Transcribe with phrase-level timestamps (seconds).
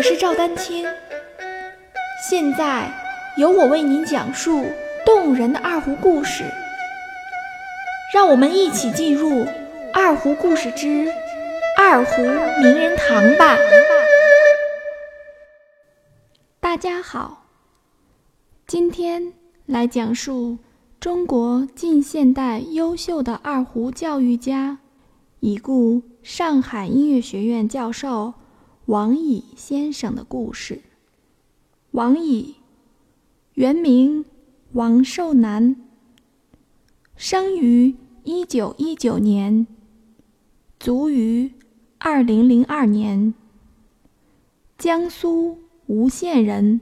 [0.00, 0.86] 我是赵丹青，
[2.26, 2.90] 现在
[3.36, 4.64] 由我为您讲述
[5.04, 6.42] 动人的二胡故事。
[8.14, 9.28] 让我们一起进入
[9.92, 11.06] 《二胡故事之
[11.76, 13.58] 二胡名人堂》吧。
[16.60, 17.44] 大家好，
[18.66, 19.34] 今天
[19.66, 20.56] 来讲述
[20.98, 24.78] 中国近现代优秀的二胡教育家，
[25.40, 28.32] 已故上海音乐学院教授。
[28.90, 30.82] 王乙先生的故事。
[31.92, 32.56] 王乙，
[33.54, 34.24] 原名
[34.72, 35.76] 王寿南，
[37.14, 39.68] 生于一九一九年，
[40.80, 41.52] 卒于
[41.98, 43.32] 二零零二年。
[44.76, 46.80] 江苏吴县人。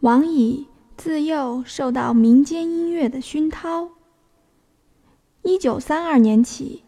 [0.00, 0.66] 王乙
[0.98, 3.92] 自幼受到民间音乐的熏陶。
[5.40, 6.84] 一九三二年起，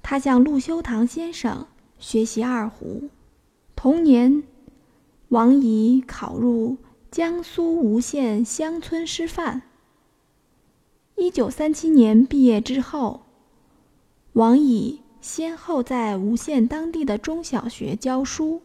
[0.00, 1.66] 他向陆修堂先生
[1.98, 3.10] 学习二胡。
[3.76, 4.42] 同年，
[5.28, 6.78] 王乙考入
[7.10, 9.62] 江苏吴县乡村师范。
[11.14, 13.26] 一九三七年毕业之后，
[14.32, 18.62] 王乙先后在吴县当地的中小学教书。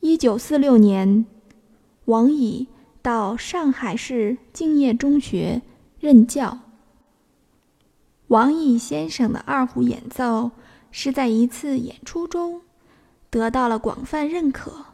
[0.00, 1.24] 一九四六年，
[2.04, 2.68] 王乙
[3.00, 5.62] 到上海市敬业中学
[5.98, 6.58] 任教。
[8.28, 10.50] 王乙先生的二胡演奏
[10.90, 12.60] 是在一次演出中。
[13.30, 14.86] 得到了广泛认可，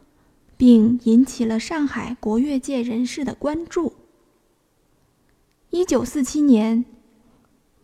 [0.57, 3.93] 并引起了上海国乐界人士的关注。
[5.69, 6.85] 一九四七年，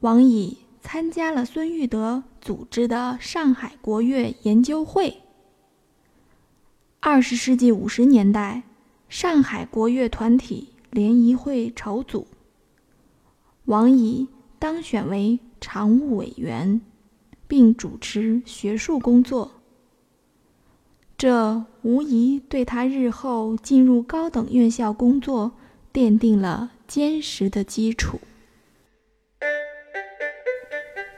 [0.02, 5.22] 王乙参加了孙玉德组织的上海国乐研究会。
[7.00, 8.64] 二十世纪五十年代，
[9.10, 12.28] 上海国乐团体联谊会筹组，
[13.66, 14.28] 王乙
[14.60, 16.82] 当选为常务委员，
[17.48, 19.61] 并主持学术工作。
[21.22, 25.52] 这无疑对他日后进入高等院校工作
[25.94, 28.20] 奠定了坚实的基础。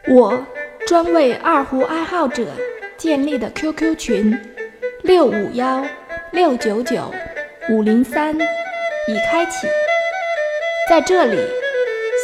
[0.10, 0.46] 我
[0.86, 2.52] 专为二胡爱好者
[2.98, 4.38] 建立的 QQ 群
[5.04, 5.86] 六五幺
[6.34, 7.10] 六九九
[7.70, 9.68] 五零三已开启，
[10.90, 11.38] 在这里，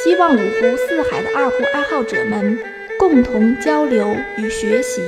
[0.03, 2.59] 希望五湖四海的二胡爱好者们
[3.00, 5.01] 共同交流与学习。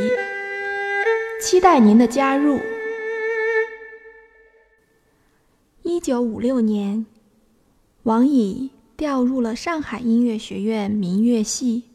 [1.41, 2.59] 期待您的加入。
[5.81, 7.03] 一九五六年，
[8.03, 11.85] 王乙调入了上海音乐学院民乐系。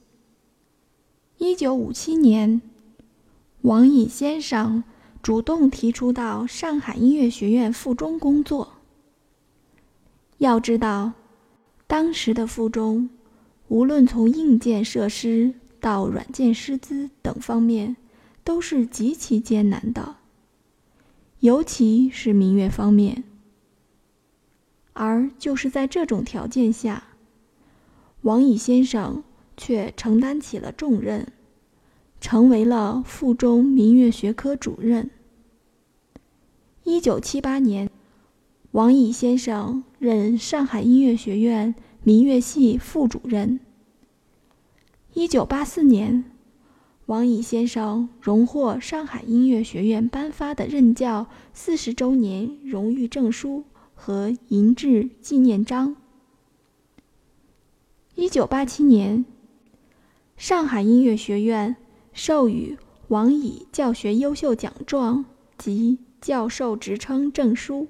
[1.38, 2.60] 一九五七年，
[3.60, 4.82] 王乙先生
[5.22, 8.72] 主动提出到上海音乐学院附中工作。
[10.38, 11.12] 要知道，
[11.86, 13.08] 当时的附中，
[13.68, 17.96] 无论从硬件设施到软件师资等方面，
[18.46, 20.18] 都是极其艰难的，
[21.40, 23.24] 尤其是民乐方面。
[24.92, 27.08] 而就是在这种条件下，
[28.20, 29.24] 王乙先生
[29.56, 31.26] 却承担起了重任，
[32.20, 35.10] 成为了附中民乐学科主任。
[36.84, 37.90] 一九七八年，
[38.70, 41.74] 王乙先生任上海音乐学院
[42.04, 43.58] 民乐系副主任。
[45.14, 46.35] 一九八四年。
[47.06, 53.62] 王乙先生荣获上海音乐学院颁发的任教四十周年荣誉证书
[53.94, 55.94] 和银质纪念章。
[58.16, 59.24] 一九八七年，
[60.36, 61.76] 上海音乐学院
[62.12, 67.86] 授予王乙教学优秀奖状及教授职称证书。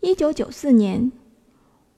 [0.00, 1.12] 一九九四年，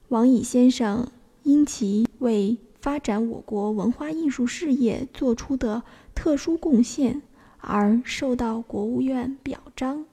[0.09, 1.09] 王乙先生
[1.43, 5.83] 因其为发展我国文化艺术事业做出的
[6.15, 7.21] 特殊贡献
[7.59, 10.05] 而受到国务院表彰。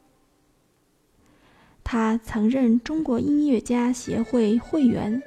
[1.82, 5.22] 他曾任中国音乐家协会会员、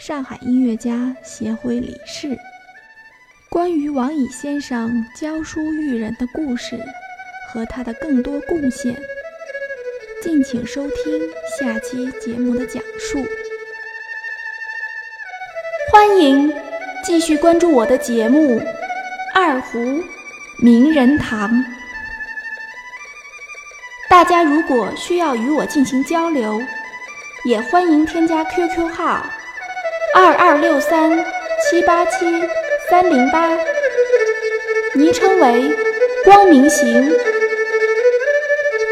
[0.00, 2.34] 上海音乐家协会理事。
[3.50, 6.78] 关于王乙先生教书育人的故事
[7.52, 8.98] 和他的更多贡献，
[10.22, 10.96] 敬请收听
[11.58, 13.18] 下期节目的讲述。
[15.92, 16.67] 欢迎。
[17.08, 18.60] 继续关注我的节目
[19.34, 20.04] 《二胡
[20.58, 21.50] 名人堂》。
[24.10, 26.60] 大家如果需要与我进行交流，
[27.46, 29.24] 也欢迎添加 QQ 号
[30.14, 31.18] 二二六三
[31.62, 32.26] 七八七
[32.90, 33.56] 三零八，
[34.94, 35.74] 昵称为
[36.26, 37.10] “光明行”。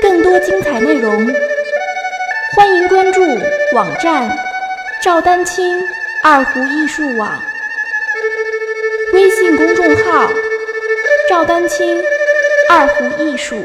[0.01, 1.13] 更多精彩内容，
[2.57, 3.21] 欢迎关注
[3.75, 4.35] 网站
[5.05, 5.87] “赵丹青
[6.25, 7.39] 二胡艺术网”。
[9.17, 10.31] 微信公众号：
[11.27, 12.03] 赵丹青
[12.69, 13.57] 二胡艺术。